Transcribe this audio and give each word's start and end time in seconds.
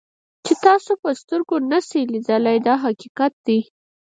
چې 0.45 0.53
تاسو 0.65 0.91
یې 0.95 0.99
په 1.01 1.09
سترګو 1.21 1.55
نشئ 1.71 2.03
لیدلی 2.13 2.57
دا 2.67 2.75
حقیقت 2.85 3.33
دی. 3.45 3.59